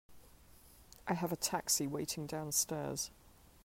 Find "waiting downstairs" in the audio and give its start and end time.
1.85-3.11